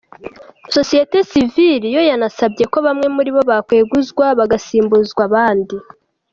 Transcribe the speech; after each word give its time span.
Sosiyete 0.75 1.17
Sivili 1.29 1.87
yo 1.95 2.01
yanasabye 2.09 2.63
ko 2.71 2.77
bamwe 2.85 3.07
muri 3.15 3.29
bo 3.35 3.41
bakweguzwa 3.49 4.25
bagasimbuzwa 4.39 5.21
abandi. 5.29 5.75